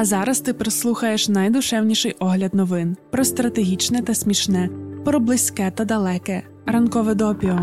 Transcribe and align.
А 0.00 0.04
зараз 0.04 0.40
ти 0.40 0.52
прослухаєш 0.52 1.28
найдушевніший 1.28 2.16
огляд 2.18 2.54
новин 2.54 2.96
про 3.10 3.24
стратегічне 3.24 4.02
та 4.02 4.14
смішне, 4.14 4.68
про 5.04 5.20
близьке 5.20 5.72
та 5.74 5.84
далеке, 5.84 6.42
ранкове 6.66 7.14
допіо. 7.14 7.60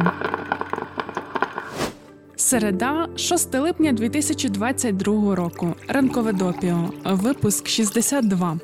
Середа, 2.36 3.08
6 3.15 3.55
липня 3.55 3.94
2022 3.94 5.36
року. 5.36 5.76
Ранкове 5.87 6.33
допіо. 6.33 6.90
Випуск 7.05 7.68
62. 7.68 8.60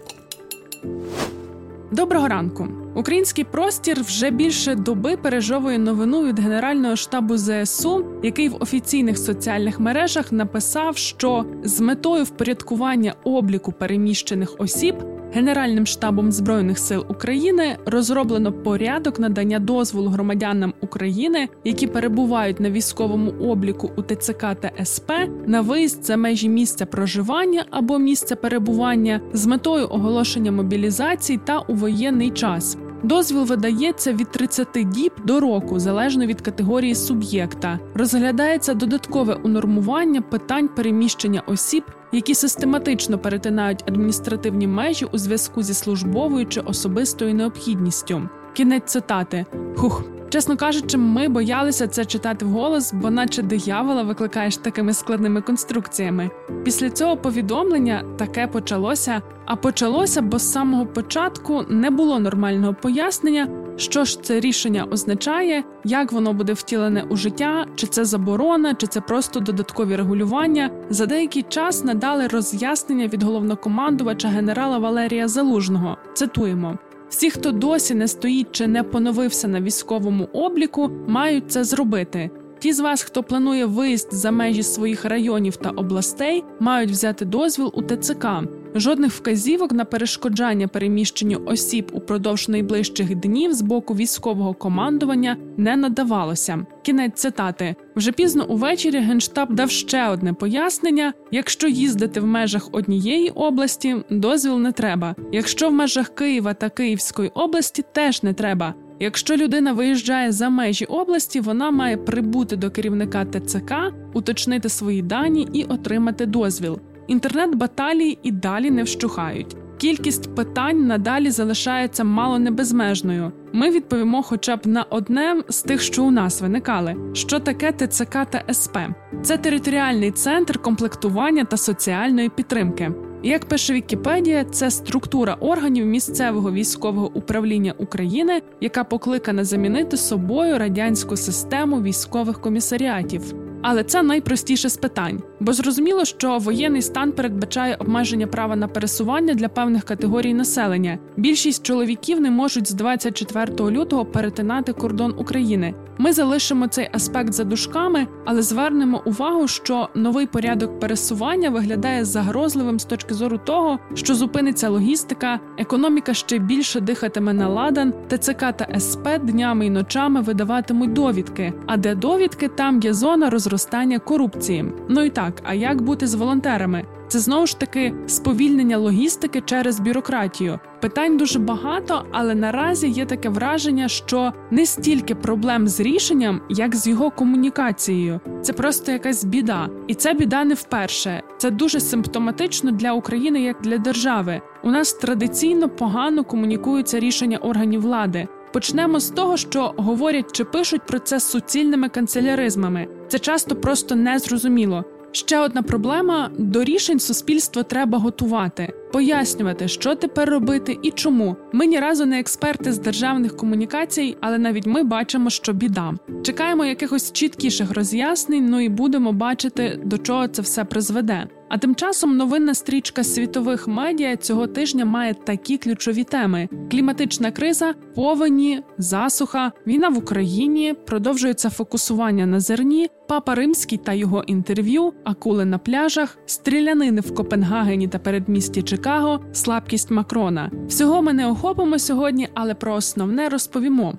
Доброго 1.92 2.28
ранку. 2.28 2.83
Український 2.96 3.44
простір 3.44 4.02
вже 4.02 4.30
більше 4.30 4.76
доби 4.76 5.18
пережовує 5.18 5.78
новину 5.78 6.24
від 6.24 6.40
Генерального 6.40 6.96
штабу 6.96 7.38
ЗСУ, 7.38 8.06
який 8.24 8.50
в 8.50 8.56
офіційних 8.60 9.18
соціальних 9.18 9.80
мережах 9.80 10.32
написав, 10.32 10.98
що 10.98 11.46
з 11.64 11.80
метою 11.80 12.24
впорядкування 12.24 13.14
обліку 13.24 13.72
переміщених 13.72 14.56
осіб 14.58 14.96
Генеральним 15.34 15.86
штабом 15.86 16.32
збройних 16.32 16.80
сил 16.80 17.06
України 17.10 17.78
розроблено 17.86 18.52
порядок 18.52 19.20
надання 19.20 19.60
дозволу 19.60 20.10
громадянам 20.10 20.74
України, 20.82 21.50
які 21.64 21.88
перебувають 21.88 22.60
на 22.60 22.70
військовому 22.70 23.32
обліку 23.32 23.92
у 23.96 24.02
ТЦК 24.02 24.40
та 24.40 24.72
СП, 24.86 25.12
на 25.46 25.62
виїзд 25.62 26.06
за 26.06 26.18
межі 26.18 26.50
місця 26.50 26.86
проживання 26.86 27.66
або 27.72 28.00
місця 28.00 28.36
перебування 28.36 29.22
з 29.34 29.46
метою 29.46 29.88
оголошення 29.90 30.52
мобілізації 30.52 31.40
та 31.46 31.60
у 31.60 31.74
воєнний 31.74 32.30
час. 32.30 32.78
Дозвіл 33.04 33.44
видається 33.44 34.14
від 34.14 34.32
30 34.32 34.68
діб 34.74 35.12
до 35.24 35.40
року, 35.40 35.80
залежно 35.80 36.26
від 36.26 36.42
категорії 36.42 36.96
суб'єкта. 36.96 37.80
Розглядається 37.96 38.74
додаткове 38.74 39.34
унормування 39.34 40.22
питань 40.22 40.68
переміщення 40.68 41.44
осіб, 41.48 41.84
які 42.12 42.36
систематично 42.36 43.18
перетинають 43.18 43.84
адміністративні 43.88 44.68
межі 44.68 45.06
у 45.12 45.18
зв'язку 45.18 45.64
зі 45.64 45.74
службовою 45.74 46.46
чи 46.46 46.60
особистою 46.60 47.36
необхідністю. 47.36 48.30
Кінець 48.54 48.92
цитати. 48.92 49.46
Хух. 49.76 50.13
Чесно 50.34 50.58
кажучи, 50.58 50.98
ми 50.98 51.30
боялися 51.30 51.88
це 51.88 52.06
читати 52.06 52.46
вголос, 52.46 52.94
бо 52.94 53.10
наче 53.10 53.42
диявола 53.42 54.04
викликаєш 54.04 54.58
такими 54.58 54.94
складними 54.94 55.42
конструкціями. 55.42 56.30
Після 56.64 56.90
цього 56.90 57.18
повідомлення 57.18 58.04
таке 58.18 58.48
почалося, 58.48 59.22
а 59.46 59.56
почалося, 59.56 60.22
бо 60.22 60.40
з 60.40 60.52
самого 60.52 60.86
початку 60.86 61.66
не 61.70 61.90
було 61.90 62.20
нормального 62.20 62.74
пояснення, 62.74 63.48
що 63.78 64.06
ж 64.06 64.24
це 64.24 64.40
рішення 64.40 64.88
означає, 64.92 65.64
як 65.84 66.12
воно 66.12 66.34
буде 66.34 66.54
втілене 66.54 67.04
у 67.10 67.16
життя, 67.16 67.66
чи 67.76 67.88
це 67.88 68.06
заборона, 68.06 68.76
чи 68.76 68.88
це 68.88 69.02
просто 69.02 69.40
додаткові 69.40 69.96
регулювання. 69.96 70.70
За 70.90 71.06
деякий 71.06 71.44
час 71.44 71.84
надали 71.84 72.28
роз'яснення 72.28 73.08
від 73.08 73.24
головнокомандувача 73.24 74.28
генерала 74.28 74.78
Валерія 74.78 75.28
Залужного. 75.28 75.98
Цитуємо. 76.14 76.78
Всі, 77.14 77.30
хто 77.30 77.52
досі 77.52 77.96
не 77.96 78.08
стоїть 78.08 78.48
чи 78.52 78.68
не 78.68 78.84
поновився 78.84 79.48
на 79.48 79.62
військовому 79.62 80.30
обліку, 80.34 80.90
мають 81.08 81.52
це 81.52 81.64
зробити. 81.64 82.30
Ті 82.60 82.74
з 82.74 82.80
вас, 82.80 83.04
хто 83.04 83.24
планує 83.24 83.66
виїзд 83.66 84.08
за 84.12 84.32
межі 84.32 84.64
своїх 84.64 85.06
районів 85.06 85.56
та 85.56 85.70
областей, 85.70 86.44
мають 86.60 86.92
взяти 86.92 87.26
дозвіл 87.26 87.72
у 87.74 87.82
ТЦК. 87.82 88.28
Жодних 88.76 89.12
вказівок 89.12 89.72
на 89.72 89.86
перешкоджання 89.86 90.68
переміщенню 90.68 91.42
осіб 91.46 91.92
упродовж 91.94 92.50
найближчих 92.50 93.16
днів 93.16 93.54
з 93.54 93.62
боку 93.62 93.96
військового 93.96 94.54
командування 94.54 95.38
не 95.58 95.76
надавалося. 95.76 96.66
Кінець 96.82 97.14
цитати 97.16 97.76
вже 97.96 98.12
пізно 98.12 98.50
увечері 98.50 98.98
генштаб 98.98 99.54
дав 99.54 99.72
ще 99.72 100.08
одне 100.08 100.34
пояснення: 100.34 101.14
якщо 101.32 101.68
їздити 101.68 102.20
в 102.20 102.26
межах 102.26 102.70
однієї 102.72 103.30
області, 103.30 103.96
дозвіл 104.10 104.60
не 104.60 104.72
треба. 104.72 105.16
Якщо 105.32 105.70
в 105.70 105.74
межах 105.74 106.10
Києва 106.10 106.54
та 106.54 106.70
Київської 106.70 107.30
області, 107.34 107.84
теж 107.92 108.24
не 108.24 108.34
треба. 108.34 108.74
Якщо 109.00 109.36
людина 109.36 109.74
виїжджає 109.74 110.32
за 110.32 110.50
межі 110.50 110.86
області, 110.86 111.40
вона 111.40 111.72
має 111.72 111.98
прибути 111.98 112.56
до 112.56 112.72
керівника 112.72 113.26
ТЦК, 113.26 113.74
уточнити 114.14 114.70
свої 114.70 115.02
дані 115.02 115.48
і 115.54 115.64
отримати 115.64 116.26
дозвіл. 116.26 116.80
Інтернет-баталії 117.08 118.20
і 118.24 118.32
далі 118.32 118.72
не 118.72 118.84
вщухають. 118.84 119.56
Кількість 119.78 120.36
питань 120.36 120.88
надалі 120.88 121.32
залишається 121.32 122.04
мало 122.04 122.40
не 122.40 122.52
безмежною. 122.52 123.32
Ми 123.54 123.70
відповімо, 123.70 124.24
хоча 124.24 124.56
б 124.56 124.68
на 124.68 124.84
одне 124.84 125.44
з 125.50 125.62
тих, 125.62 125.82
що 125.82 126.04
у 126.04 126.12
нас 126.12 126.42
виникали: 126.42 126.96
що 127.14 127.40
таке 127.40 127.72
ТЦК 127.72 128.12
та 128.12 128.54
СП. 128.54 128.78
Це 129.22 129.38
територіальний 129.38 130.12
центр 130.12 130.62
комплектування 130.62 131.46
та 131.46 131.58
соціальної 131.58 132.30
підтримки. 132.30 132.92
Як 133.24 133.46
пише 133.46 133.74
Вікіпедія, 133.74 134.44
це 134.44 134.72
структура 134.72 135.34
органів 135.34 135.86
місцевого 135.86 136.52
військового 136.52 137.12
управління 137.14 137.74
України, 137.78 138.42
яка 138.62 138.84
покликана 138.84 139.44
замінити 139.44 139.98
собою 139.98 140.58
радянську 140.60 141.18
систему 141.18 141.82
військових 141.82 142.42
комісаріатів. 142.42 143.22
Але 143.64 143.84
це 143.84 144.04
найпростіше 144.04 144.70
з 144.70 144.78
питань, 144.78 145.22
бо 145.40 145.54
зрозуміло, 145.54 146.06
що 146.06 146.38
воєнний 146.38 146.82
стан 146.82 147.12
передбачає 147.12 147.76
обмеження 147.80 148.28
права 148.28 148.56
на 148.56 148.68
пересування 148.68 149.34
для 149.34 149.48
певних 149.48 149.84
категорій 149.84 150.34
населення. 150.34 151.00
Більшість 151.18 151.66
чоловіків 151.66 152.22
не 152.22 152.32
можуть 152.32 152.70
з 152.70 152.74
24 152.74 153.72
лютого 153.72 154.06
перетинати 154.06 154.74
кордон 154.74 155.14
України. 155.18 155.74
Ми 155.98 156.14
залишимо 156.14 156.68
цей 156.68 156.90
аспект 156.94 157.34
за 157.34 157.44
дужками, 157.44 158.08
але 158.26 158.42
звернемо 158.42 159.02
увагу, 159.06 159.48
що 159.48 159.90
новий 159.96 160.28
порядок 160.28 160.80
пересування 160.80 161.50
виглядає 161.50 162.06
загрозливим 162.06 162.80
з 162.80 162.86
точки 162.86 163.14
зору 163.14 163.38
того, 163.38 163.80
що 163.94 164.16
зупиниться 164.16 164.70
логістика, 164.70 165.40
економіка 165.58 166.14
ще 166.14 166.38
більше 166.38 166.80
дихатиме 166.80 167.34
на 167.34 167.48
ладан, 167.48 167.94
ТЦК 168.08 168.40
та 168.40 168.80
СП 168.80 169.08
днями 169.24 169.66
й 169.66 169.70
ночами 169.70 170.22
видаватимуть 170.22 170.94
довідки. 170.94 171.54
А 171.66 171.78
де 171.78 171.96
довідки, 171.96 172.48
там 172.48 172.80
є 172.80 172.94
зона 172.94 173.30
розростання 173.54 174.00
корупції. 174.00 174.66
Ну 174.90 175.04
і 175.04 175.10
так, 175.10 175.34
а 175.44 175.54
як 175.54 175.82
бути 175.82 176.08
з 176.08 176.14
волонтерами? 176.14 176.86
Це 177.08 177.20
знову 177.20 177.46
ж 177.46 177.60
таки 177.60 177.94
сповільнення 178.08 178.78
логістики 178.78 179.42
через 179.42 179.80
бюрократію. 179.80 180.60
Питань 180.82 181.18
дуже 181.18 181.40
багато, 181.40 182.06
але 182.12 182.36
наразі 182.36 182.88
є 182.88 183.06
таке 183.06 183.30
враження, 183.30 183.88
що 183.88 184.34
не 184.52 184.66
стільки 184.66 185.16
проблем 185.16 185.68
з 185.68 185.80
рішенням, 185.80 186.42
як 186.50 186.76
з 186.76 186.88
його 186.88 187.12
комунікацією. 187.12 188.20
Це 188.42 188.54
просто 188.54 188.92
якась 188.92 189.24
біда, 189.24 189.70
і 189.88 189.94
це 189.94 190.14
біда 190.14 190.44
не 190.44 190.54
вперше. 190.54 191.24
Це 191.38 191.52
дуже 191.52 191.80
симптоматично 191.80 192.72
для 192.72 192.94
України 192.94 193.42
як 193.42 193.62
для 193.62 193.78
держави. 193.78 194.42
У 194.64 194.72
нас 194.72 194.94
традиційно 194.94 195.70
погано 195.70 196.24
комунікуються 196.24 197.00
рішення 197.00 197.38
органів 197.38 197.82
влади. 197.82 198.28
Почнемо 198.54 199.00
з 199.00 199.10
того, 199.10 199.38
що 199.38 199.74
говорять 199.78 200.32
чи 200.32 200.44
пишуть 200.44 200.82
про 200.88 201.00
це 201.00 201.20
суцільними 201.20 201.90
канцеляризмами. 201.90 202.88
Це 203.08 203.20
часто 203.20 203.56
просто 203.56 203.96
незрозуміло. 203.96 204.86
Ще 205.12 205.40
одна 205.40 205.62
проблема: 205.62 206.30
до 206.38 206.64
рішень 206.64 207.00
суспільство 207.00 207.64
треба 207.64 207.98
готувати, 207.98 208.74
пояснювати, 208.94 209.68
що 209.68 209.96
тепер 209.96 210.30
робити 210.30 210.78
і 210.84 210.92
чому. 210.92 211.36
Ми 211.54 211.66
ні 211.66 211.80
разу 211.80 212.06
не 212.06 212.20
експерти 212.20 212.74
з 212.74 212.80
державних 212.80 213.38
комунікацій, 213.38 214.18
але 214.22 214.38
навіть 214.38 214.66
ми 214.66 214.84
бачимо, 214.84 215.30
що 215.30 215.54
біда. 215.54 215.94
Чекаємо 216.24 216.66
якихось 216.66 217.12
чіткіших 217.12 217.72
роз'яснень, 217.72 218.50
ну 218.50 218.62
і 218.62 218.70
будемо 218.70 219.14
бачити, 219.14 219.80
до 219.86 219.98
чого 219.98 220.28
це 220.28 220.42
все 220.42 220.66
призведе. 220.66 221.28
А 221.54 221.58
тим 221.58 221.76
часом 221.76 222.18
новинна 222.18 222.54
стрічка 222.54 223.04
світових 223.04 223.68
медіа 223.68 224.16
цього 224.16 224.48
тижня 224.48 224.86
має 224.86 225.14
такі 225.14 225.58
ключові 225.58 226.04
теми: 226.04 226.50
кліматична 226.72 227.32
криза, 227.32 227.74
повені, 227.96 228.62
засуха, 228.78 229.52
війна 229.68 229.90
в 229.90 229.98
Україні, 229.98 230.76
продовжується 230.86 231.50
фокусування 231.50 232.26
на 232.26 232.40
зерні, 232.40 232.90
папа 233.08 233.36
римський 233.36 233.78
та 233.78 233.94
його 233.94 234.24
інтерв'ю, 234.24 234.94
акули 235.04 235.46
на 235.46 235.58
пляжах, 235.58 236.18
стрілянини 236.26 237.02
в 237.02 237.16
Копенгагені 237.16 237.88
та 237.88 238.00
передмісті 238.00 238.62
Чикаго, 238.62 239.20
слабкість 239.34 239.92
Макрона. 239.92 240.52
Всього 240.68 241.02
ми 241.02 241.14
не 241.14 241.28
охопимо 241.28 241.80
сьогодні, 241.80 242.28
але 242.34 242.54
про 242.54 242.74
основне 242.74 243.30
розповімо. 243.30 243.94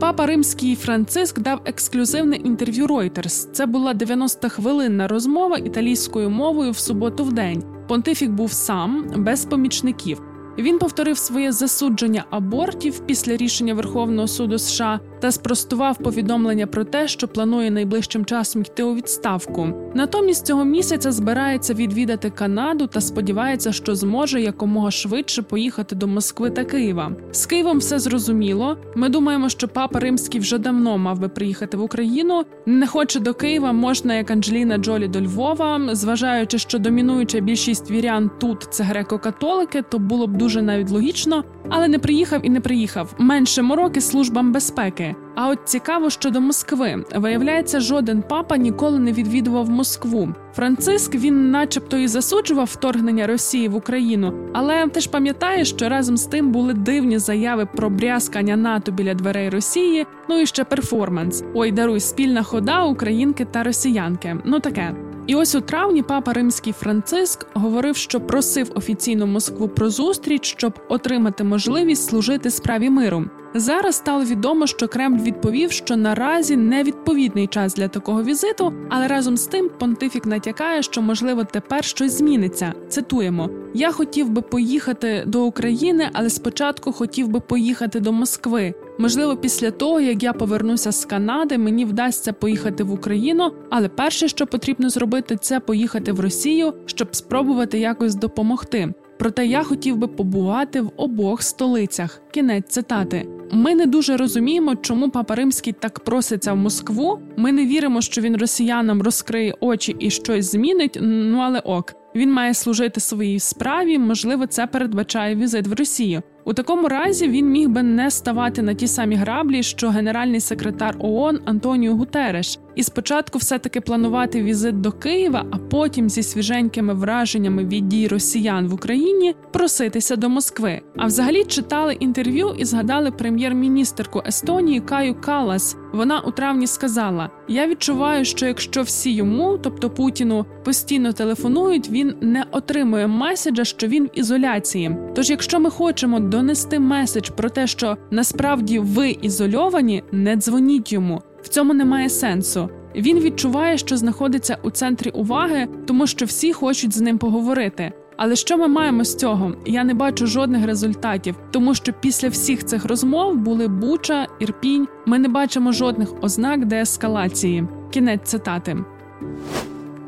Папа 0.00 0.26
Римський 0.26 0.76
Франциск 0.76 1.40
дав 1.40 1.60
ексклюзивне 1.64 2.36
інтерв'ю 2.36 2.86
Reuters. 2.86 3.50
Це 3.52 3.66
була 3.66 3.94
90-хвилинна 3.94 5.08
розмова 5.08 5.56
італійською 5.56 6.30
мовою 6.30 6.70
в 6.70 6.78
суботу 6.78 7.24
в 7.24 7.32
день. 7.32 7.64
Понтифік 7.88 8.30
був 8.30 8.52
сам 8.52 9.06
без 9.16 9.44
помічників. 9.44 10.22
Він 10.58 10.78
повторив 10.78 11.18
своє 11.18 11.52
засудження 11.52 12.24
абортів 12.30 12.98
після 12.98 13.36
рішення 13.36 13.74
Верховного 13.74 14.28
суду 14.28 14.58
США 14.58 15.00
та 15.20 15.32
спростував 15.32 15.98
повідомлення 15.98 16.66
про 16.66 16.84
те, 16.84 17.08
що 17.08 17.28
планує 17.28 17.70
найближчим 17.70 18.24
часом 18.24 18.62
йти 18.62 18.82
у 18.82 18.94
відставку. 18.94 19.68
Натомість 19.94 20.46
цього 20.46 20.64
місяця 20.64 21.12
збирається 21.12 21.74
відвідати 21.74 22.30
Канаду 22.30 22.86
та 22.86 23.00
сподівається, 23.00 23.72
що 23.72 23.94
зможе 23.94 24.40
якомога 24.40 24.90
швидше 24.90 25.42
поїхати 25.42 25.96
до 25.96 26.06
Москви 26.06 26.50
та 26.50 26.64
Києва. 26.64 27.12
З 27.32 27.46
Києвом 27.46 27.78
все 27.78 27.98
зрозуміло. 27.98 28.76
Ми 28.94 29.08
думаємо, 29.08 29.48
що 29.48 29.68
папа 29.68 30.00
римський 30.00 30.40
вже 30.40 30.58
давно 30.58 30.98
мав 30.98 31.18
би 31.18 31.28
приїхати 31.28 31.76
в 31.76 31.82
Україну. 31.82 32.44
Не 32.66 32.86
хоче 32.86 33.20
до 33.20 33.34
Києва, 33.34 33.72
можна 33.72 34.14
як 34.14 34.30
Анджеліна 34.30 34.78
Джолі 34.78 35.08
до 35.08 35.20
Львова. 35.20 35.80
Зважаючи, 35.92 36.58
що 36.58 36.78
домінуюча 36.78 37.40
більшість 37.40 37.90
вірян 37.90 38.30
тут 38.40 38.68
це 38.70 38.84
греко-католики, 38.84 39.84
то 39.90 39.98
було 39.98 40.26
б 40.26 40.36
дуже 40.36 40.43
навіть 40.62 40.90
логічно, 40.90 41.44
але 41.68 41.88
не 41.88 41.98
приїхав 41.98 42.40
і 42.42 42.50
не 42.50 42.60
приїхав. 42.60 43.14
Менше 43.18 43.62
мороки 43.62 44.00
службам 44.00 44.52
безпеки. 44.52 45.14
А 45.34 45.48
от 45.48 45.58
цікаво 45.64 46.10
щодо 46.10 46.40
Москви. 46.40 47.04
Виявляється, 47.14 47.80
жоден 47.80 48.22
папа 48.28 48.56
ніколи 48.56 48.98
не 48.98 49.12
відвідував 49.12 49.70
Москву. 49.70 50.28
Франциск 50.54 51.14
він, 51.14 51.50
начебто, 51.50 51.96
і 51.96 52.08
засуджував 52.08 52.66
вторгнення 52.66 53.26
Росії 53.26 53.68
в 53.68 53.74
Україну, 53.74 54.32
але 54.52 54.88
ти 54.88 55.00
ж 55.00 55.10
пам'ятаєш, 55.10 55.68
що 55.68 55.88
разом 55.88 56.16
з 56.16 56.26
тим 56.26 56.52
були 56.52 56.74
дивні 56.74 57.18
заяви 57.18 57.66
про 57.76 57.90
брязкання 57.90 58.56
НАТО 58.56 58.92
біля 58.92 59.14
дверей 59.14 59.48
Росії. 59.48 60.06
Ну 60.28 60.40
і 60.40 60.46
ще 60.46 60.64
перформанс. 60.64 61.44
Ой, 61.54 61.72
даруй 61.72 62.00
спільна 62.00 62.42
хода 62.42 62.84
українки 62.84 63.44
та 63.44 63.62
росіянки. 63.62 64.36
Ну 64.44 64.60
таке. 64.60 64.94
І 65.26 65.34
ось 65.34 65.54
у 65.54 65.60
травні 65.60 66.02
папа 66.02 66.32
римський 66.32 66.72
Франциск 66.72 67.46
говорив, 67.54 67.96
що 67.96 68.20
просив 68.20 68.72
офіційну 68.74 69.26
Москву 69.26 69.68
про 69.68 69.90
зустріч, 69.90 70.46
щоб 70.46 70.72
отримати 70.88 71.44
можливість 71.44 72.08
служити 72.08 72.50
справі 72.50 72.90
миру. 72.90 73.24
Зараз 73.54 73.96
стало 73.96 74.24
відомо, 74.24 74.66
що 74.66 74.88
Кремль 74.88 75.20
відповів, 75.20 75.72
що 75.72 75.96
наразі 75.96 76.56
невідповідний 76.56 77.46
час 77.46 77.74
для 77.74 77.88
такого 77.88 78.22
візиту, 78.22 78.72
але 78.90 79.08
разом 79.08 79.36
з 79.36 79.46
тим 79.46 79.70
понтифік 79.78 80.26
натякає, 80.26 80.82
що 80.82 81.02
можливо 81.02 81.44
тепер 81.44 81.84
щось 81.84 82.12
зміниться. 82.12 82.72
Цитуємо: 82.88 83.50
я 83.74 83.92
хотів 83.92 84.30
би 84.30 84.42
поїхати 84.42 85.24
до 85.26 85.44
України, 85.44 86.10
але 86.12 86.30
спочатку 86.30 86.92
хотів 86.92 87.28
би 87.28 87.40
поїхати 87.40 88.00
до 88.00 88.12
Москви. 88.12 88.74
Можливо, 88.98 89.36
після 89.36 89.70
того 89.70 90.00
як 90.00 90.22
я 90.22 90.32
повернуся 90.32 90.92
з 90.92 91.04
Канади, 91.04 91.58
мені 91.58 91.84
вдасться 91.84 92.32
поїхати 92.32 92.84
в 92.84 92.92
Україну, 92.92 93.52
але 93.70 93.88
перше, 93.88 94.28
що 94.28 94.46
потрібно 94.46 94.90
зробити, 94.90 95.36
це 95.36 95.60
поїхати 95.60 96.12
в 96.12 96.20
Росію, 96.20 96.74
щоб 96.86 97.16
спробувати 97.16 97.78
якось 97.78 98.14
допомогти. 98.14 98.94
Проте 99.18 99.46
я 99.46 99.62
хотів 99.62 99.96
би 99.96 100.06
побувати 100.06 100.80
в 100.80 100.90
обох 100.96 101.42
столицях. 101.42 102.20
Кінець 102.30 102.68
цитати. 102.68 103.28
Ми 103.52 103.74
не 103.74 103.86
дуже 103.86 104.16
розуміємо, 104.16 104.76
чому 104.76 105.10
папа 105.10 105.34
римський 105.34 105.72
так 105.72 106.00
проситься 106.00 106.52
в 106.52 106.56
Москву. 106.56 107.18
Ми 107.36 107.52
не 107.52 107.66
віримо, 107.66 108.00
що 108.00 108.20
він 108.20 108.36
росіянам 108.36 109.02
розкриє 109.02 109.54
очі 109.60 109.96
і 109.98 110.10
щось 110.10 110.50
змінить. 110.52 110.98
Ну 111.00 111.38
але 111.38 111.60
ок, 111.60 111.92
він 112.14 112.32
має 112.32 112.54
служити 112.54 113.00
своїй 113.00 113.40
справі. 113.40 113.98
Можливо, 113.98 114.46
це 114.46 114.66
передбачає 114.66 115.36
візит 115.36 115.66
в 115.66 115.72
Росію. 115.72 116.22
У 116.46 116.54
такому 116.54 116.88
разі 116.88 117.28
він 117.28 117.50
міг 117.50 117.68
би 117.68 117.82
не 117.82 118.10
ставати 118.10 118.62
на 118.62 118.74
ті 118.74 118.86
самі 118.86 119.16
граблі, 119.16 119.62
що 119.62 119.88
генеральний 119.88 120.40
секретар 120.40 120.96
ООН 120.98 121.40
Антоніо 121.44 121.94
Гутереш, 121.94 122.58
і 122.74 122.82
спочатку 122.82 123.38
все-таки 123.38 123.80
планувати 123.80 124.42
візит 124.42 124.80
до 124.80 124.92
Києва, 124.92 125.46
а 125.50 125.58
потім 125.58 126.10
зі 126.10 126.22
свіженькими 126.22 126.94
враженнями 126.94 127.64
від 127.64 127.88
дій 127.88 128.08
росіян 128.08 128.68
в 128.68 128.74
Україні 128.74 129.34
проситися 129.52 130.16
до 130.16 130.28
Москви. 130.28 130.80
А 130.96 131.06
взагалі 131.06 131.44
читали 131.44 131.94
інтерв'ю 131.94 132.54
і 132.58 132.64
згадали 132.64 133.10
прем'єр-міністерку 133.10 134.22
Естонії 134.26 134.80
Каю 134.80 135.14
Калас. 135.20 135.76
Вона 135.94 136.20
у 136.20 136.30
травні 136.30 136.66
сказала: 136.66 137.30
Я 137.48 137.68
відчуваю, 137.68 138.24
що 138.24 138.46
якщо 138.46 138.82
всі 138.82 139.12
йому, 139.12 139.58
тобто 139.58 139.90
Путіну, 139.90 140.46
постійно 140.64 141.12
телефонують, 141.12 141.90
він 141.90 142.14
не 142.20 142.44
отримує 142.50 143.06
меседжа, 143.06 143.64
що 143.64 143.86
він 143.86 144.04
в 144.04 144.18
ізоляції. 144.18 144.96
Тож, 145.14 145.30
якщо 145.30 145.60
ми 145.60 145.70
хочемо 145.70 146.20
донести 146.20 146.78
меседж 146.78 147.30
про 147.30 147.50
те, 147.50 147.66
що 147.66 147.96
насправді 148.10 148.78
ви 148.78 149.10
ізольовані, 149.10 150.02
не 150.12 150.36
дзвоніть 150.36 150.92
йому. 150.92 151.22
В 151.42 151.48
цьому 151.48 151.74
немає 151.74 152.08
сенсу. 152.08 152.68
Він 152.96 153.20
відчуває, 153.20 153.78
що 153.78 153.96
знаходиться 153.96 154.58
у 154.62 154.70
центрі 154.70 155.10
уваги, 155.10 155.68
тому 155.86 156.06
що 156.06 156.26
всі 156.26 156.52
хочуть 156.52 156.94
з 156.94 157.00
ним 157.00 157.18
поговорити. 157.18 157.92
Але 158.16 158.36
що 158.36 158.58
ми 158.58 158.68
маємо 158.68 159.04
з 159.04 159.16
цього? 159.16 159.52
Я 159.66 159.84
не 159.84 159.94
бачу 159.94 160.26
жодних 160.26 160.66
результатів, 160.66 161.34
тому 161.50 161.74
що 161.74 161.92
після 161.92 162.28
всіх 162.28 162.64
цих 162.64 162.84
розмов 162.84 163.36
були 163.36 163.68
Буча, 163.68 164.26
Ірпінь. 164.38 164.88
Ми 165.06 165.18
не 165.18 165.28
бачимо 165.28 165.72
жодних 165.72 166.08
ознак 166.20 166.64
деескалації. 166.64 167.68
Кінець 167.90 168.20
цитати. 168.24 168.84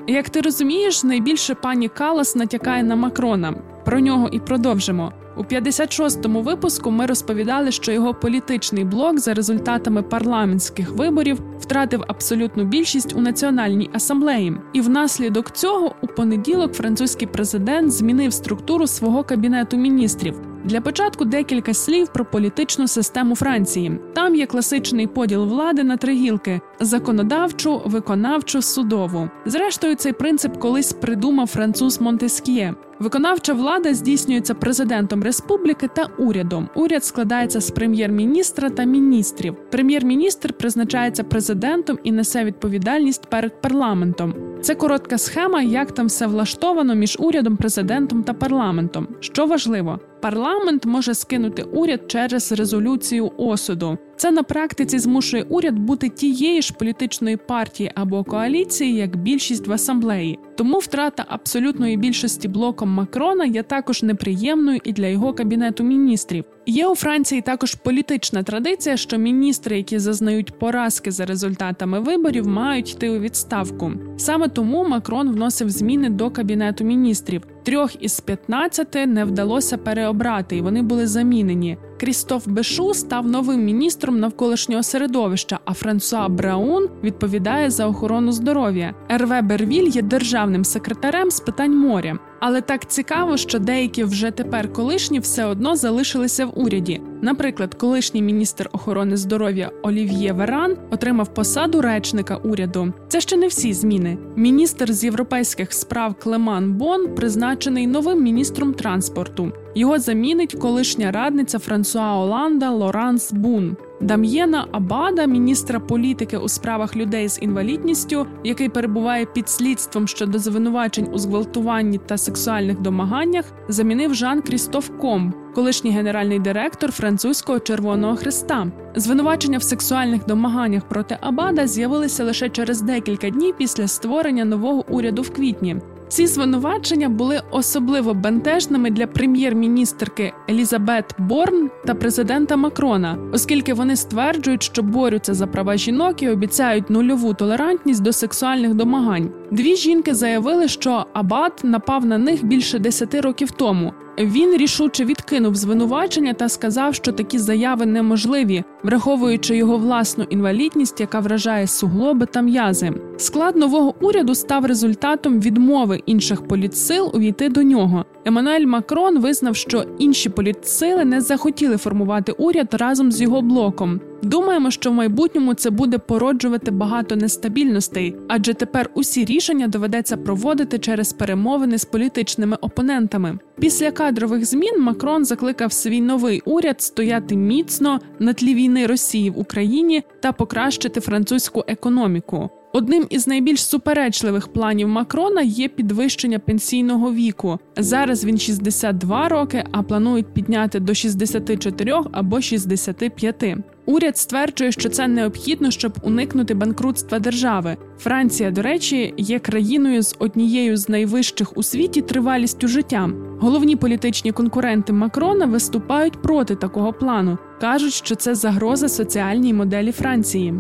Як 0.07 0.31
ти 0.31 0.41
розумієш, 0.41 1.05
найбільше 1.05 1.55
пані 1.55 1.89
Калас 1.89 2.37
натякає 2.37 2.83
на 2.83 2.97
Макрона. 2.97 3.55
Про 3.85 4.01
нього 4.01 4.29
і 4.33 4.41
продовжимо. 4.41 5.13
У 5.37 5.43
56-му 5.43 6.43
випуску 6.43 6.91
ми 6.91 7.07
розповідали, 7.07 7.73
що 7.73 7.93
його 7.93 8.15
політичний 8.15 8.85
блок 8.85 9.19
за 9.19 9.35
результатами 9.35 10.03
парламентських 10.03 10.91
виборів 10.91 11.41
втратив 11.61 12.05
абсолютну 12.09 12.65
більшість 12.65 13.17
у 13.17 13.21
національній 13.21 13.91
асамблеї, 13.93 14.57
і 14.73 14.81
внаслідок 14.81 15.51
цього 15.51 15.95
у 16.03 16.07
понеділок 16.07 16.73
французький 16.73 17.29
президент 17.29 17.93
змінив 17.93 18.33
структуру 18.33 18.87
свого 18.87 19.25
кабінету 19.25 19.77
міністрів. 19.77 20.41
Для 20.65 20.81
початку 20.81 21.25
декілька 21.25 21.75
слів 21.75 22.09
про 22.09 22.25
політичну 22.25 22.89
систему 22.89 23.37
Франції. 23.37 24.01
Там 24.15 24.35
є 24.35 24.47
класичний 24.47 25.07
поділ 25.07 25.45
влади 25.45 25.85
на 25.85 25.97
три 25.97 26.15
гілки: 26.15 26.61
законодавчу, 26.81 27.83
виконавчу, 27.85 28.63
судову. 28.63 29.31
Зрештою, 29.45 29.95
цей 29.95 30.13
принцип 30.13 30.57
колись 30.57 30.93
придумав 30.93 31.47
француз 31.47 32.01
Монтескіє. 32.01 32.75
Виконавча 32.99 33.53
влада 33.53 33.95
здійснюється 33.95 34.55
президентом 34.55 35.23
республіки 35.23 35.89
та 35.95 36.09
урядом. 36.19 36.69
Уряд 36.75 37.05
складається 37.05 37.61
з 37.61 37.71
прем'єр-міністра 37.71 38.71
та 38.71 38.85
міністрів. 38.85 39.57
Прем'єр-міністр 39.71 40.53
призначається 40.53 41.25
президентом 41.25 41.99
і 42.03 42.13
несе 42.13 42.45
відповідальність 42.45 43.27
перед 43.27 43.61
парламентом. 43.61 44.35
Це 44.63 44.75
коротка 44.75 45.19
схема, 45.19 45.63
як 45.63 45.93
там 45.93 46.07
все 46.07 46.27
влаштовано 46.27 46.95
між 46.95 47.17
урядом, 47.21 47.57
президентом 47.57 48.23
та 48.23 48.33
парламентом. 48.33 49.09
Що 49.21 49.47
важливо, 49.47 50.01
парламент 50.23 50.87
може 50.87 51.15
скинути 51.15 51.63
уряд 51.63 52.01
через 52.07 52.53
резолюцію 52.53 53.33
осуду. 53.37 53.99
Це 54.17 54.31
на 54.31 54.43
практиці 54.43 54.99
змушує 54.99 55.43
уряд 55.43 55.79
бути 55.79 56.09
тієї 56.09 56.63
ж 56.63 56.75
політичної 56.75 57.37
партії 57.37 57.93
або 57.95 58.25
коаліції, 58.25 58.95
як 58.95 59.17
більшість 59.17 59.67
в 59.67 59.73
асамблеї. 59.73 60.39
Тому 60.57 60.79
втрата 60.79 61.25
абсолютної 61.29 61.97
більшості 61.97 62.49
блоком 62.49 62.89
Макрона 62.89 63.45
є 63.45 63.63
також 63.63 64.03
неприємною 64.03 64.81
і 64.85 64.93
для 64.93 65.07
його 65.07 65.33
кабінету 65.33 65.85
міністрів. 65.85 66.45
Є 66.67 66.87
у 66.87 66.95
Франції 66.95 67.41
також 67.41 67.75
політична 67.75 68.43
традиція, 68.43 68.97
що 68.97 69.19
міністри, 69.19 69.77
які 69.77 69.99
зазнають 69.99 70.59
поразки 70.59 71.11
за 71.11 71.27
результатами 71.27 72.01
виборів, 72.01 72.49
мають 72.49 72.93
йти 72.93 73.11
у 73.11 73.19
відставку. 73.19 73.93
Саме 74.17 74.49
тому 74.49 74.89
Макрон 74.89 75.33
вносив 75.33 75.71
зміни 75.71 76.11
до 76.11 76.31
кабінету 76.31 76.85
міністрів. 76.85 77.43
Трьох 77.63 78.03
із 78.03 78.21
15 78.21 78.95
не 79.07 79.25
вдалося 79.25 79.79
переобрати, 79.79 80.57
і 80.57 80.61
вони 80.61 80.83
були 80.83 81.07
замінені. 81.07 81.79
Крістоф 82.01 82.47
Бешу 82.47 82.95
став 82.95 83.27
новим 83.27 83.65
міністром 83.65 84.21
навколишнього 84.21 84.83
середовища, 84.83 85.59
а 85.65 85.73
Франсуа 85.73 86.29
Браун 86.29 86.89
відповідає 87.03 87.71
за 87.71 87.87
охорону 87.87 88.33
здоров'я. 88.33 88.95
Ерве 89.09 89.43
Бервіль 89.43 89.89
є 89.89 90.03
державним 90.03 90.65
секретарем 90.65 91.31
з 91.31 91.41
питань 91.41 91.77
моря. 91.77 92.19
Але 92.41 92.61
так 92.61 92.91
цікаво, 92.91 93.37
що 93.37 93.59
деякі 93.59 94.05
вже 94.05 94.31
тепер 94.31 94.73
колишні 94.73 95.19
все 95.19 95.45
одно 95.45 95.77
залишилися 95.77 96.47
в 96.47 96.59
уряді. 96.61 97.01
Наприклад, 97.23 97.75
колишній 97.75 98.23
міністр 98.23 98.69
охорони 98.73 99.17
здоров'я 99.17 99.71
Олів'є 99.83 100.33
Веран 100.33 100.77
отримав 100.91 101.35
посаду 101.35 101.81
речника 101.81 102.37
уряду. 102.37 102.93
Це 103.09 103.21
ще 103.21 103.37
не 103.37 103.47
всі 103.47 103.73
зміни. 103.73 104.19
Міністр 104.37 104.93
з 104.93 105.05
європейських 105.05 105.73
справ 105.73 106.15
Клеман 106.15 106.73
Бон 106.73 107.15
призначений 107.15 107.87
новим 107.87 108.23
міністром 108.23 108.75
транспорту. 108.75 109.53
Його 109.75 109.99
замінить 109.99 110.55
колишня 110.55 111.13
радниця 111.13 111.59
Франсуа 111.59 112.15
Оланда 112.15 112.71
Лоранс 112.71 113.33
Бун. 113.33 113.77
Дам'єна 114.01 114.67
Абада, 114.73 115.27
міністра 115.27 115.81
політики 115.81 116.37
у 116.37 116.49
справах 116.49 116.97
людей 116.97 117.29
з 117.29 117.43
інвалідністю, 117.43 118.27
який 118.45 118.69
перебуває 118.69 119.27
під 119.27 119.49
слідством 119.49 120.09
щодо 120.09 120.39
звинувачень 120.39 121.09
у 121.13 121.19
зґвалтуванні 121.19 121.99
та 121.99 122.19
сексуальних 122.19 122.81
домаганнях, 122.81 123.45
замінив 123.69 124.15
Жан 124.15 124.43
Крістоф 124.43 124.91
Комб, 125.01 125.33
колишній 125.55 125.91
генеральний 125.91 126.39
директор 126.39 126.93
французького 126.93 127.61
Червоного 127.61 128.17
Хреста. 128.17 128.67
Звинувачення 128.97 129.59
в 129.59 129.63
сексуальних 129.63 130.27
домаганнях 130.27 130.89
проти 130.89 131.19
Абада 131.21 131.67
з'явилися 131.67 132.25
лише 132.25 132.49
через 132.49 132.83
декілька 132.83 133.31
днів 133.31 133.55
після 133.59 133.89
створення 133.89 134.45
нового 134.45 134.85
уряду 134.89 135.23
в 135.23 135.31
квітні. 135.31 135.77
Ці 136.09 136.27
звинувачення 136.27 137.09
були 137.09 137.43
особливо 137.51 138.15
бентежними 138.15 138.91
для 138.91 139.07
прем'єр-міністрки 139.07 140.33
Елізабет 140.51 141.15
Борн 141.19 141.71
та 141.87 141.95
президента 141.95 142.57
Макрона, 142.57 143.19
оскільки 143.33 143.75
вони 143.75 143.97
стверджують, 143.97 144.63
що 144.63 144.83
борються 144.83 145.35
за 145.35 145.47
права 145.47 145.77
жінок 145.77 146.23
і 146.23 146.29
обіцяють 146.29 146.91
нульову 146.91 147.35
толерантність 147.35 148.03
до 148.03 148.13
сексуальних 148.13 148.75
домагань. 148.75 149.31
Дві 149.51 149.77
жінки 149.77 150.15
заявили, 150.15 150.69
що 150.69 151.07
Абат 151.13 151.65
напав 151.65 152.07
на 152.07 152.19
них 152.19 152.45
більше 152.45 152.79
десяти 152.79 153.21
років 153.21 153.51
тому. 153.51 153.93
Він 154.19 154.57
рішуче 154.57 155.05
відкинув 155.05 155.57
звинувачення 155.57 156.33
та 156.33 156.49
сказав, 156.49 156.95
що 156.95 157.13
такі 157.13 157.39
заяви 157.39 157.87
неможливі, 157.87 158.65
враховуючи 158.83 159.57
його 159.57 159.77
власну 159.79 160.25
інвалідність, 160.25 161.01
яка 161.01 161.21
вражає 161.21 161.67
суглоби 161.67 162.27
та 162.27 162.43
м'язи. 162.43 162.93
Склад 163.17 163.57
нового 163.57 163.95
уряду 164.01 164.35
став 164.35 164.67
результатом 164.67 165.41
відмови 165.41 166.03
інших 166.07 166.49
політсил 166.49 167.11
увійти 167.15 167.49
до 167.49 167.63
нього. 167.63 168.05
Еммануель 168.27 168.67
Макрон 168.67 169.19
визнав, 169.19 169.57
що 169.57 169.85
інші 169.99 170.29
політсили 170.29 171.05
не 171.05 171.21
захотіли 171.21 171.77
формувати 171.77 172.33
уряд 172.33 172.69
разом 172.75 173.13
з 173.13 173.21
його 173.21 173.43
блоком. 173.43 174.01
Думаємо, 174.23 174.71
що 174.71 174.91
в 174.91 174.95
майбутньому 174.95 175.55
це 175.55 175.71
буде 175.71 175.99
породжувати 175.99 176.71
багато 176.71 177.17
нестабільностей, 177.17 178.17
адже 178.29 178.55
тепер 178.55 178.91
усі 178.95 179.25
рішення 179.25 179.69
доведеться 179.69 180.17
проводити 180.17 180.79
через 180.79 181.13
перемовини 181.13 181.79
з 181.79 181.85
політичними 181.85 182.57
опонентами. 182.61 183.39
Після 183.61 183.91
кадрових 183.91 184.45
змін 184.45 184.81
Макрон 184.81 185.25
закликав 185.25 185.73
свій 185.73 186.01
новий 186.01 186.43
уряд 186.45 186.83
стояти 186.83 187.37
міцно 187.37 188.01
на 188.19 188.33
тлі 188.33 188.55
війни 188.55 188.87
Росії 188.87 189.31
в 189.31 189.39
Україні 189.39 190.03
та 190.21 190.33
покращити 190.33 191.01
французьку 191.01 191.65
економіку. 191.67 192.51
Одним 192.77 193.07
із 193.11 193.27
найбільш 193.27 193.65
суперечливих 193.65 194.49
планів 194.49 194.89
Макрона 194.89 195.43
є 195.43 195.69
підвищення 195.69 196.39
пенсійного 196.39 197.13
віку. 197.13 197.59
Зараз 197.77 198.25
він 198.25 198.39
62 198.39 199.29
роки, 199.29 199.65
а 199.73 199.83
планують 199.83 200.35
підняти 200.35 200.81
до 200.81 200.95
64 200.95 201.93
або 202.13 202.41
65. 202.41 203.45
Уряд 203.87 204.19
стверджує, 204.19 204.73
що 204.73 204.89
це 204.89 205.09
необхідно, 205.09 205.71
щоб 205.71 205.93
уникнути 206.03 206.55
банкрутства 206.55 207.19
держави. 207.19 207.77
Франція, 207.99 208.51
до 208.51 208.63
речі, 208.63 209.15
є 209.17 209.39
країною 209.39 210.03
з 210.03 210.17
однією 210.19 210.77
з 210.77 210.89
найвищих 210.89 211.57
у 211.57 211.63
світі 211.63 212.03
тривалістю 212.03 212.69
життя. 212.69 213.11
Головні 213.41 213.77
політичні 213.77 214.33
конкуренти 214.33 214.93
Макрона 214.93 215.47
виступають 215.47 216.23
проти 216.23 216.57
такого 216.57 216.93
плану, 216.93 217.39
кажуть, 217.61 217.93
що 217.93 218.15
це 218.15 218.35
загроза 218.35 218.89
соціальній 218.89 219.55
моделі 219.55 219.93
Франції. 219.93 220.55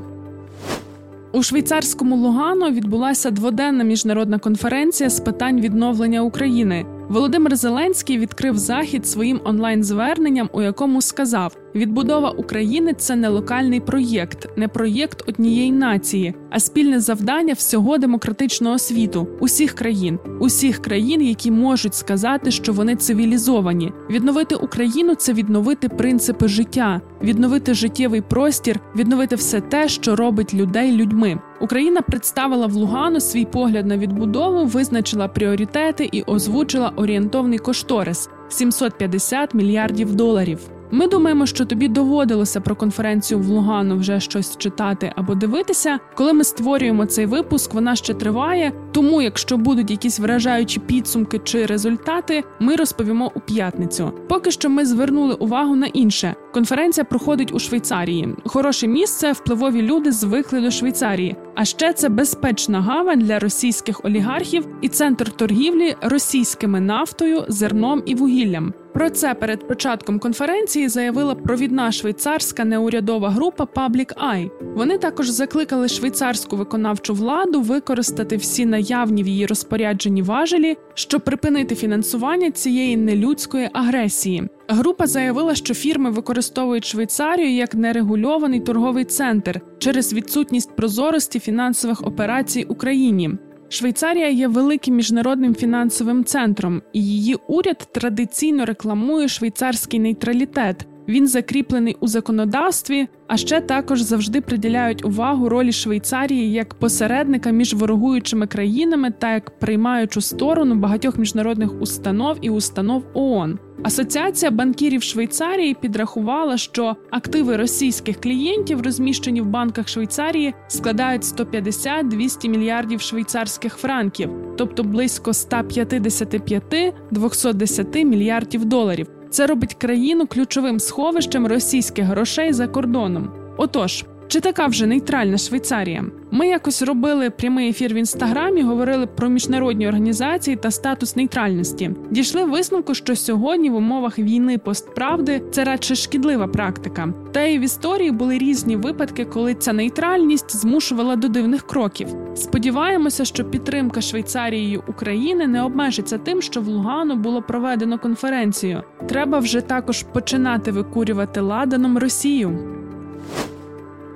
У 1.33 1.43
швейцарському 1.43 2.17
Лугано 2.17 2.71
відбулася 2.71 3.31
дводенна 3.31 3.85
міжнародна 3.85 4.39
конференція 4.39 5.11
з 5.11 5.21
питань 5.21 5.61
відновлення 5.61 6.21
України. 6.21 6.87
Володимир 7.09 7.57
Зеленський 7.57 8.19
відкрив 8.19 8.59
захід 8.59 9.07
своїм 9.07 9.41
онлайн-зверненням, 9.45 10.51
у 10.53 10.63
якому 10.63 11.03
сказав: 11.03 11.57
відбудова 11.75 12.31
України 12.31 12.95
це 12.95 13.17
не 13.17 13.29
локальний 13.29 13.81
проєкт, 13.81 14.49
не 14.57 14.69
проєкт 14.69 15.29
однієї 15.29 15.73
нації, 15.73 16.35
а 16.51 16.61
спільне 16.61 17.01
завдання 17.01 17.55
всього 17.55 17.99
демократичного 17.99 18.79
світу, 18.79 19.29
усіх 19.41 19.73
країн, 19.73 20.19
усіх 20.41 20.83
країн, 20.83 21.23
які 21.23 21.51
можуть 21.51 21.95
сказати, 21.95 22.51
що 22.51 22.73
вони 22.73 22.97
цивілізовані. 22.97 23.93
Відновити 24.11 24.55
Україну 24.55 25.15
це 25.15 25.33
відновити 25.33 25.89
принципи 25.89 26.49
життя, 26.49 27.01
відновити 27.23 27.75
життєвий 27.75 28.21
простір, 28.21 28.81
відновити 28.97 29.37
все 29.37 29.61
те, 29.61 29.89
що 29.89 30.17
робить 30.17 30.55
людей 30.55 30.93
людьми. 30.93 31.39
Україна 31.61 32.03
представила 32.03 32.67
в 32.67 32.73
Лугану 32.73 33.21
свій 33.21 33.45
погляд 33.45 33.87
на 33.87 33.97
відбудову, 33.97 34.65
визначила 34.65 35.29
пріоритети 35.29 36.09
і 36.13 36.23
озвучила 36.23 36.93
орієнтовний 36.97 37.59
кошторис 37.59 38.29
750 38.49 39.55
мільярдів 39.55 40.15
доларів. 40.15 40.59
Ми 40.91 41.07
думаємо, 41.07 41.47
що 41.47 41.65
тобі 41.65 41.89
доводилося 41.89 42.61
про 42.61 42.77
конференцію 42.77 43.41
в 43.41 43.47
Лугану 43.47 43.97
вже 43.97 44.21
щось 44.21 44.57
читати 44.57 45.13
або 45.17 45.35
дивитися. 45.35 45.99
Коли 46.15 46.33
ми 46.33 46.45
створюємо 46.45 47.07
цей 47.07 47.27
випуск, 47.27 47.75
вона 47.75 47.97
ще 47.97 48.15
триває. 48.15 48.73
Тому, 48.93 49.23
якщо 49.23 49.57
будуть 49.57 49.91
якісь 49.91 50.19
вражаючі 50.21 50.81
підсумки 50.81 51.41
чи 51.45 51.67
результати, 51.67 52.45
ми 52.61 52.77
розповімо 52.77 53.33
у 53.35 53.41
п'ятницю. 53.41 54.13
Поки 54.29 54.51
що 54.51 54.71
ми 54.71 54.87
звернули 54.87 55.35
увагу 55.35 55.77
на 55.77 55.87
інше. 55.87 56.35
Конференція 56.55 57.05
проходить 57.05 57.55
у 57.55 57.59
Швейцарії. 57.59 58.35
Хороше 58.45 58.87
місце, 58.87 59.33
впливові 59.33 59.83
люди 59.83 60.13
звикли 60.13 60.61
до 60.61 60.71
Швейцарії. 60.71 61.37
А 61.57 61.65
ще 61.65 61.93
це 61.93 62.09
безпечна 62.09 62.81
гавань 62.81 63.19
для 63.19 63.39
російських 63.39 64.05
олігархів 64.05 64.69
і 64.81 64.89
центр 64.89 65.33
торгівлі 65.33 65.95
російськими 66.03 66.81
нафтою, 66.81 67.45
зерном 67.49 68.03
і 68.07 68.15
вугіллям. 68.15 68.75
Про 68.95 69.11
це 69.11 69.35
перед 69.35 69.69
початком 69.69 70.19
конференції 70.19 70.89
заявила 70.89 71.35
провідна 71.35 71.93
швейцарська 71.93 72.65
неурядова 72.65 73.31
група 73.31 73.65
Public 73.65 74.15
Eye. 74.33 74.51
Вони 74.75 74.99
також 74.99 75.29
закликали 75.29 75.89
швейцарську 75.89 76.57
виконавчу 76.57 77.15
владу 77.15 77.61
використати 77.61 78.37
всі 78.37 78.67
наявні 78.67 79.23
в 79.23 79.29
її 79.29 79.47
розпорядженні 79.47 80.23
важелі, 80.23 80.77
щоб 80.95 81.25
припинити 81.25 81.75
фінансування 81.75 82.51
цієї 82.51 82.97
нелюдської 82.97 83.71
агресії. 83.73 84.49
Група 84.69 85.07
заявила, 85.07 85.55
що 85.55 85.75
фірми 85.75 86.11
використовують 86.11 86.85
Швейцарію 86.85 87.55
як 87.55 87.75
нерегульований 87.75 88.61
торговий 88.61 89.05
центр 89.05 89.61
через 89.79 90.13
відсутність 90.13 90.77
прозорості 90.77 91.41
фінансових 91.41 92.07
операцій 92.07 92.65
Україні. 92.69 93.31
Швейцарія 93.69 94.29
є 94.29 94.49
великим 94.49 94.95
міжнародним 94.95 95.55
фінансовим 95.55 96.25
центром, 96.25 96.83
і 96.93 97.05
її 97.05 97.37
уряд 97.49 97.89
традиційно 97.93 98.65
рекламує 98.65 99.29
швейцарський 99.29 100.01
нейтралітет. 100.01 100.87
Він 101.09 101.29
закріплений 101.29 101.97
у 102.01 102.09
законодавстві, 102.09 103.09
а 103.27 103.37
ще 103.37 103.61
також 103.61 104.01
завжди 104.01 104.41
приділяють 104.41 105.05
увагу 105.05 105.49
ролі 105.49 105.73
Швейцарії 105.73 106.53
як 106.53 106.75
посередника 106.75 107.51
між 107.51 107.75
ворогуючими 107.75 108.47
країнами 108.47 109.11
та 109.11 109.35
як 109.35 109.59
приймаючу 109.59 110.21
сторону 110.21 110.75
багатьох 110.75 111.19
міжнародних 111.19 111.81
установ 111.81 112.37
і 112.41 112.51
установ 112.51 113.05
ООН. 113.15 113.59
Асоціація 113.83 114.51
банкірів 114.51 115.03
Швейцарії 115.03 115.75
підрахувала, 115.75 116.57
що 116.57 116.97
активи 117.11 117.57
російських 117.57 118.21
клієнтів, 118.21 118.83
розміщені 118.83 119.41
в 119.41 119.47
банках 119.47 119.89
Швейцарії, 119.89 120.55
складають 120.69 121.23
150-200 121.23 122.49
мільярдів 122.49 123.01
швейцарських 123.01 123.77
франків, 123.77 124.31
тобто 124.59 124.83
близько 124.83 125.31
155-210 125.31 128.05
мільярдів 128.05 128.65
доларів. 128.65 129.16
Це 129.31 129.47
робить 129.47 129.75
країну 129.75 130.27
ключовим 130.27 130.81
сховищем 130.81 131.47
російських 131.47 132.05
грошей 132.05 132.53
за 132.53 132.69
кордоном. 132.69 133.31
Отож. 133.57 134.05
Чи 134.29 134.41
така 134.41 134.67
вже 134.67 134.87
нейтральна 134.87 135.39
Швейцарія? 135.39 136.05
Ми 136.37 136.49
якось 136.49 136.83
робили 136.83 137.31
прямий 137.31 137.69
ефір 137.69 137.95
в 137.95 137.97
інстаграмі, 137.97 138.63
говорили 138.63 139.07
про 139.07 139.29
міжнародні 139.29 139.89
організації 139.89 140.57
та 140.57 140.71
статус 140.71 141.17
нейтральності. 141.17 141.91
Дійшли 142.11 142.45
висновку, 142.45 142.95
що 142.95 143.17
сьогодні 143.17 143.71
в 143.71 143.75
умовах 143.75 144.19
війни 144.19 144.59
постправди 144.59 145.43
це 145.51 145.65
радше 145.65 145.95
шкідлива 145.95 146.47
практика. 146.47 147.09
Та 147.33 147.43
й 147.43 147.59
в 147.59 147.61
історії 147.61 148.11
були 148.11 148.39
різні 148.39 148.77
випадки, 148.77 149.25
коли 149.25 149.55
ця 149.55 149.73
нейтральність 149.73 150.57
змушувала 150.57 151.17
до 151.17 151.29
дивних 151.29 151.67
кроків. 151.67 152.09
Сподіваємося, 152.35 153.25
що 153.25 153.45
підтримка 153.45 154.01
Швейцарією 154.01 154.83
України 154.89 155.47
не 155.47 155.63
обмежиться 155.63 156.19
тим, 156.19 156.43
що 156.43 156.61
в 156.61 156.69
Лугану 156.69 157.17
було 157.17 157.43
проведено 157.43 157.99
конференцію. 157.99 158.83
Треба 159.09 159.39
вже 159.39 159.61
також 159.61 160.03
починати 160.03 160.73
викурювати 160.73 161.41
ладаном 161.41 161.99
Росію. 161.99 162.77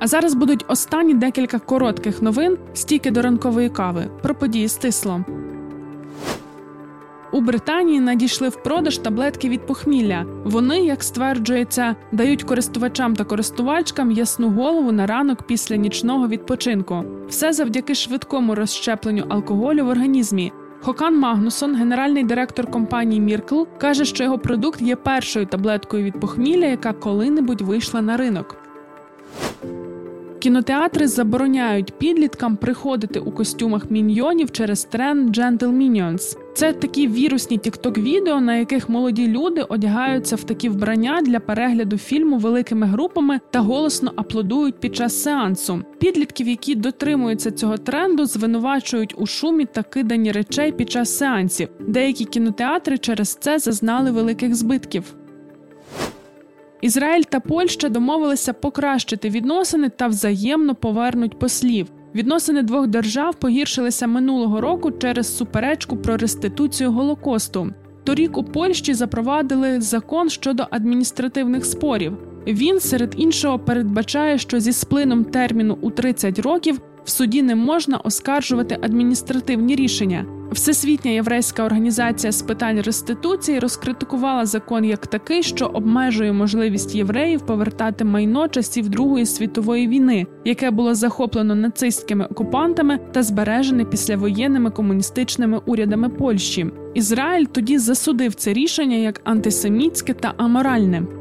А 0.00 0.06
зараз 0.06 0.34
будуть 0.34 0.64
останні 0.68 1.14
декілька 1.14 1.58
коротких 1.58 2.22
новин 2.22 2.58
стійки 2.74 3.10
до 3.10 3.22
ранкової 3.22 3.68
кави 3.68 4.06
про 4.22 4.34
події 4.34 4.68
стисло. 4.68 5.24
У 7.32 7.40
Британії 7.40 8.00
надійшли 8.00 8.48
в 8.48 8.62
продаж 8.62 8.98
таблетки 8.98 9.48
від 9.48 9.66
похмілля. 9.66 10.24
Вони, 10.44 10.80
як 10.80 11.02
стверджується, 11.02 11.96
дають 12.12 12.42
користувачам 12.42 13.16
та 13.16 13.24
користувачкам 13.24 14.10
ясну 14.10 14.50
голову 14.50 14.92
на 14.92 15.06
ранок 15.06 15.42
після 15.42 15.76
нічного 15.76 16.28
відпочинку. 16.28 17.04
Все 17.28 17.52
завдяки 17.52 17.94
швидкому 17.94 18.54
розщепленню 18.54 19.24
алкоголю 19.28 19.84
в 19.84 19.88
організмі. 19.88 20.52
Хокан 20.82 21.18
Магнусон, 21.18 21.74
генеральний 21.74 22.24
директор 22.24 22.70
компанії 22.70 23.20
Міркл, 23.20 23.62
каже, 23.78 24.04
що 24.04 24.24
його 24.24 24.38
продукт 24.38 24.82
є 24.82 24.96
першою 24.96 25.46
таблеткою 25.46 26.04
від 26.04 26.20
похмілля, 26.20 26.66
яка 26.66 26.92
коли-небудь 26.92 27.60
вийшла 27.60 28.02
на 28.02 28.16
ринок. 28.16 28.59
Кінотеатри 30.40 31.08
забороняють 31.08 31.92
підліткам 31.98 32.56
приходити 32.56 33.20
у 33.20 33.30
костюмах 33.30 33.90
міньйонів 33.90 34.50
через 34.50 34.84
тренд 34.84 35.38
Gentle 35.38 35.58
Minions. 35.58 36.36
Це 36.54 36.72
такі 36.72 37.08
вірусні 37.08 37.58
тікток-відео, 37.58 38.40
на 38.40 38.56
яких 38.56 38.88
молоді 38.88 39.28
люди 39.28 39.62
одягаються 39.62 40.36
в 40.36 40.44
такі 40.44 40.68
вбрання 40.68 41.20
для 41.22 41.40
перегляду 41.40 41.98
фільму 41.98 42.38
великими 42.38 42.86
групами 42.86 43.40
та 43.50 43.60
голосно 43.60 44.12
аплодують 44.16 44.80
під 44.80 44.96
час 44.96 45.22
сеансу. 45.22 45.82
Підлітків, 45.98 46.48
які 46.48 46.74
дотримуються 46.74 47.50
цього 47.50 47.76
тренду, 47.76 48.26
звинувачують 48.26 49.14
у 49.18 49.26
шумі 49.26 49.64
та 49.64 49.82
киданні 49.82 50.32
речей 50.32 50.72
під 50.72 50.90
час 50.90 51.18
сеансів. 51.18 51.68
Деякі 51.88 52.24
кінотеатри 52.24 52.98
через 52.98 53.34
це 53.34 53.58
зазнали 53.58 54.10
великих 54.10 54.54
збитків. 54.54 55.04
Ізраїль 56.80 57.22
та 57.22 57.40
Польща 57.40 57.88
домовилися 57.88 58.52
покращити 58.52 59.28
відносини 59.28 59.88
та 59.88 60.06
взаємно 60.06 60.74
повернуть 60.74 61.38
послів. 61.38 61.86
Відносини 62.14 62.62
двох 62.62 62.86
держав 62.86 63.34
погіршилися 63.34 64.06
минулого 64.06 64.60
року 64.60 64.90
через 64.90 65.36
суперечку 65.36 65.96
про 65.96 66.16
реституцію 66.16 66.92
голокосту. 66.92 67.70
Торік 68.04 68.38
у 68.38 68.44
Польщі 68.44 68.94
запровадили 68.94 69.80
закон 69.80 70.30
щодо 70.30 70.66
адміністративних 70.70 71.64
спорів. 71.64 72.16
Він 72.46 72.80
серед 72.80 73.14
іншого 73.16 73.58
передбачає, 73.58 74.38
що 74.38 74.60
зі 74.60 74.72
сплином 74.72 75.24
терміну 75.24 75.78
у 75.80 75.90
30 75.90 76.38
років 76.38 76.80
в 77.04 77.10
суді 77.10 77.42
не 77.42 77.54
можна 77.54 77.98
оскаржувати 77.98 78.78
адміністративні 78.82 79.76
рішення. 79.76 80.26
Всесвітня 80.52 81.10
єврейська 81.10 81.64
організація 81.64 82.32
з 82.32 82.42
питань 82.42 82.80
реституції 82.80 83.58
розкритикувала 83.58 84.46
закон 84.46 84.84
як 84.84 85.06
такий, 85.06 85.42
що 85.42 85.66
обмежує 85.66 86.32
можливість 86.32 86.94
євреїв 86.94 87.40
повертати 87.40 88.04
майно 88.04 88.48
часів 88.48 88.88
Другої 88.88 89.26
світової 89.26 89.88
війни, 89.88 90.26
яке 90.44 90.70
було 90.70 90.94
захоплено 90.94 91.54
нацистськими 91.54 92.24
окупантами 92.24 92.98
та 93.12 93.22
збережене 93.22 93.84
післявоєнними 93.84 94.70
комуністичними 94.70 95.60
урядами 95.66 96.08
Польщі. 96.08 96.66
Ізраїль 96.94 97.46
тоді 97.52 97.78
засудив 97.78 98.34
це 98.34 98.52
рішення 98.52 98.96
як 98.96 99.20
антисемітське 99.24 100.14
та 100.14 100.34
аморальне. 100.36 101.19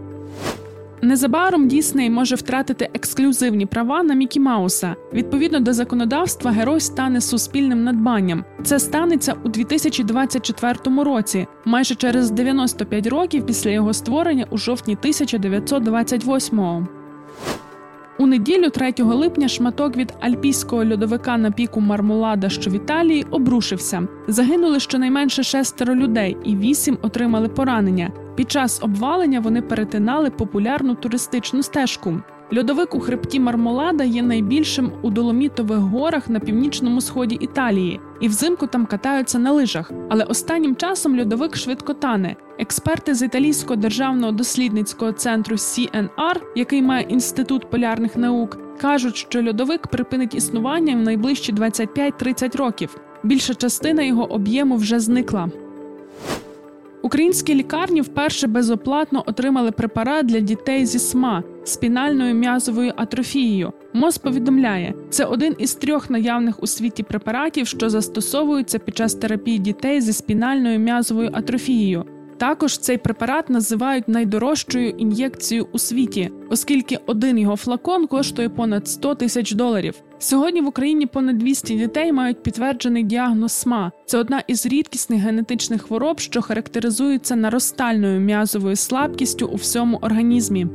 Незабаром 1.02 1.68
Дісней 1.68 2.10
може 2.10 2.36
втратити 2.36 2.90
ексклюзивні 2.94 3.66
права 3.66 4.04
на 4.04 4.14
Мікі 4.14 4.40
Мауса. 4.40 4.96
Відповідно 5.14 5.60
до 5.60 5.74
законодавства, 5.74 6.52
герой 6.52 6.80
стане 6.80 7.22
суспільним 7.22 7.84
надбанням. 7.84 8.46
Це 8.64 8.80
станеться 8.80 9.36
у 9.44 9.50
2024 9.50 11.04
році, 11.04 11.48
майже 11.66 11.96
через 11.96 12.32
95 12.32 13.08
років 13.08 13.46
після 13.46 13.70
його 13.70 13.94
створення 13.94 14.46
у 14.50 14.58
жовтні 14.58 14.98
1928-го. 15.04 16.88
У 18.20 18.26
неділю 18.26 18.70
3 18.70 18.94
липня 18.98 19.48
шматок 19.48 19.98
від 19.98 20.14
альпійського 20.20 20.86
льодовика 20.86 21.38
на 21.38 21.52
піку 21.52 21.82
Мармолада, 21.82 22.50
що 22.50 22.72
в 22.72 22.74
Італії, 22.74 23.26
обрушився. 23.32 24.08
Загинули 24.28 24.80
щонайменше 24.80 25.44
шестеро 25.44 25.96
людей, 25.96 26.38
і 26.44 26.56
вісім 26.56 26.98
отримали 27.02 27.48
поранення. 27.48 28.12
Під 28.40 28.52
час 28.52 28.84
обвалення 28.84 29.40
вони 29.40 29.62
перетинали 29.62 30.30
популярну 30.30 30.96
туристичну 30.96 31.64
стежку. 31.64 32.22
Льодовик 32.58 32.96
у 32.96 33.00
хребті 33.00 33.40
Мармолада 33.40 34.04
є 34.04 34.22
найбільшим 34.22 34.92
у 35.02 35.10
Доломітових 35.10 35.78
горах 35.78 36.30
на 36.30 36.40
північному 36.40 37.02
сході 37.02 37.36
Італії, 37.36 38.00
і 38.22 38.28
взимку 38.28 38.68
там 38.68 38.86
катаються 38.86 39.40
на 39.40 39.52
лижах. 39.52 39.92
Але 40.10 40.24
останнім 40.24 40.76
часом 40.76 41.20
льодовик 41.20 41.56
швидко 41.56 41.94
тане. 41.94 42.36
Експерти 42.60 43.16
з 43.16 43.22
італійського 43.22 43.76
державного 43.76 44.32
дослідницького 44.32 45.12
центру 45.12 45.56
CNR, 45.56 46.42
який 46.56 46.82
має 46.82 47.06
інститут 47.10 47.70
полярних 47.70 48.18
наук, 48.18 48.58
кажуть, 48.82 49.16
що 49.16 49.44
льодовик 49.44 49.88
припинить 49.88 50.36
існування 50.36 50.96
в 50.96 51.00
найближчі 51.00 51.54
25-30 51.54 52.58
років. 52.58 52.98
Більша 53.24 53.54
частина 53.54 54.04
його 54.04 54.32
об'єму 54.32 54.76
вже 54.76 55.00
зникла. 55.00 55.50
Українські 57.02 57.56
лікарні 57.56 58.02
вперше 58.02 58.48
безоплатно 58.48 59.24
отримали 59.28 59.72
препарат 59.72 60.26
для 60.26 60.40
дітей 60.40 60.86
зі 60.86 61.00
СМА 61.00 61.44
спінальною 61.64 62.36
м'язовою 62.36 62.94
атрофією. 62.96 63.74
МОЗ 63.94 64.18
повідомляє, 64.18 64.94
це 65.10 65.26
один 65.26 65.56
із 65.60 65.74
трьох 65.74 66.10
наявних 66.10 66.64
у 66.64 66.68
світі 66.68 67.04
препаратів, 67.04 67.68
що 67.68 67.90
застосовуються 67.90 68.80
під 68.80 68.98
час 68.98 69.16
терапії 69.16 69.60
дітей 69.60 70.02
зі 70.02 70.14
спінальною 70.14 70.80
м'язовою 70.80 71.30
атрофією. 71.34 72.06
Також 72.40 72.78
цей 72.78 72.98
препарат 72.98 73.50
називають 73.50 74.08
найдорожчою 74.08 74.90
ін'єкцією 74.90 75.68
у 75.72 75.80
світі, 75.80 76.32
оскільки 76.50 77.00
один 77.06 77.38
його 77.38 77.56
флакон 77.56 78.08
коштує 78.08 78.50
понад 78.50 78.88
100 78.88 79.16
тисяч 79.16 79.52
доларів. 79.52 79.96
Сьогодні 80.20 80.62
в 80.62 80.68
Україні 80.68 81.06
понад 81.06 81.38
200 81.38 81.76
дітей 81.76 82.12
мають 82.12 82.44
підтверджений 82.44 83.04
діагноз 83.04 83.52
СМА. 83.52 83.92
Це 84.06 84.18
одна 84.18 84.44
із 84.48 84.66
рідкісних 84.66 85.22
генетичних 85.22 85.82
хвороб, 85.82 86.20
що 86.20 86.42
характеризується 86.42 87.36
наростальною 87.36 88.20
м'язовою 88.20 88.76
слабкістю 88.76 89.48
у 89.48 89.56
всьому 89.56 89.98
організмі. 90.02 90.68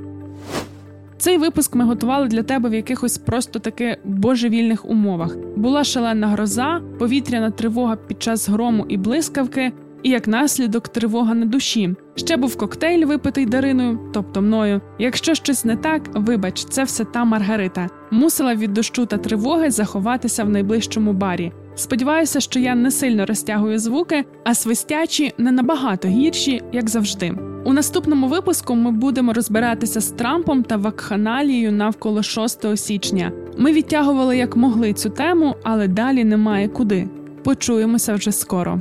Цей 1.19 1.39
випуск 1.39 1.75
ми 1.75 1.85
готували 1.85 2.29
для 2.29 2.43
тебе 2.43 2.69
в 2.69 2.75
якихось 2.75 3.19
просто 3.19 3.59
таки 3.59 3.99
божевільних 4.05 4.85
умовах. 4.85 5.37
Була 5.57 5.85
шалена 5.85 6.27
гроза, 6.27 6.81
повітряна 6.99 7.51
тривога 7.51 7.97
під 7.97 8.23
час 8.23 8.49
грому 8.49 8.87
і 8.89 8.97
блискавки, 8.97 9.73
і 10.05 10.11
як 10.11 10.29
наслідок 10.29 10.89
тривога 10.89 11.35
на 11.35 11.47
душі. 11.47 11.95
Ще 12.15 12.37
був 12.37 12.57
коктейль, 12.57 13.07
випитий 13.07 13.47
Дариною, 13.47 13.99
тобто 14.13 14.43
мною. 14.43 14.81
Якщо 14.99 15.35
щось 15.35 15.65
не 15.65 15.77
так, 15.77 16.03
вибач, 16.15 16.65
це 16.65 16.85
все 16.85 17.05
та 17.05 17.25
Маргарита. 17.25 17.89
Мусила 18.11 18.55
від 18.55 18.73
дощу 18.73 19.07
та 19.07 19.19
тривоги 19.19 19.71
заховатися 19.71 20.45
в 20.45 20.49
найближчому 20.49 21.13
барі. 21.13 21.53
Сподіваюся, 21.75 22.41
що 22.41 22.61
я 22.61 22.75
не 22.75 22.91
сильно 22.91 23.27
розтягую 23.27 23.79
звуки, 23.79 24.25
а 24.45 24.55
свистячі 24.55 25.33
не 25.39 25.53
набагато 25.53 26.09
гірші, 26.09 26.63
як 26.73 26.91
завжди. 26.91 27.35
У 27.65 27.73
наступному 27.73 28.29
випуску 28.29 28.75
ми 28.75 28.91
будемо 28.91 29.33
розбиратися 29.33 30.01
з 30.01 30.11
Трампом 30.11 30.63
та 30.63 30.77
вакханалією 30.77 31.73
навколо 31.73 32.23
6 32.23 32.77
січня. 32.77 33.33
Ми 33.59 33.73
відтягували 33.73 34.37
як 34.37 34.57
могли 34.57 34.93
цю 34.93 35.11
тему, 35.11 35.55
але 35.63 35.89
далі 35.89 36.25
немає 36.25 36.69
куди. 36.69 37.09
Почуємося 37.45 38.15
вже 38.15 38.33
скоро. 38.33 38.81